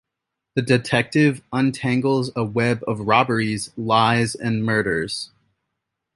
[0.55, 5.07] The detective untangles a web of robberies, lies and murder.